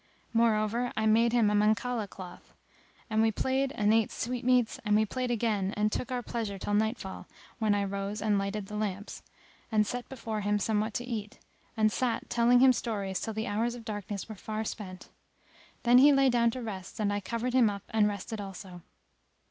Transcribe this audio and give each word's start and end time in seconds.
Moreover 0.33 0.91
I 0.97 1.05
made 1.05 1.31
him 1.31 1.51
a 1.51 1.53
Mankalah 1.53 2.07
cloth;[FN#270] 2.09 3.05
and 3.11 3.21
we 3.21 3.31
played 3.31 3.71
and 3.75 3.93
ate 3.93 4.09
sweetmeats 4.09 4.79
and 4.83 4.95
we 4.95 5.05
played 5.05 5.29
again 5.29 5.75
and 5.77 5.91
took 5.91 6.11
our 6.11 6.23
pleasure 6.23 6.57
till 6.57 6.73
nightfall, 6.73 7.27
when 7.59 7.75
I 7.75 7.83
rose 7.83 8.19
and 8.19 8.39
lighted 8.39 8.65
the 8.65 8.75
lamps, 8.77 9.21
and 9.71 9.85
set 9.85 10.09
before 10.09 10.41
him 10.41 10.57
somewhat 10.57 10.95
to 10.95 11.03
eat, 11.05 11.37
and 11.77 11.91
sat 11.91 12.31
telling 12.31 12.61
him 12.61 12.73
stories 12.73 13.19
till 13.19 13.35
the 13.35 13.45
hours 13.45 13.75
of 13.75 13.85
darkness 13.85 14.27
were 14.27 14.33
far 14.33 14.63
spent. 14.63 15.09
Then 15.83 15.99
he 15.99 16.11
lay 16.11 16.31
down 16.31 16.49
to 16.49 16.63
rest 16.63 16.99
and 16.99 17.13
I 17.13 17.19
covered 17.19 17.53
him 17.53 17.69
up 17.69 17.83
and 17.91 18.07
rested 18.07 18.41
also. 18.41 18.81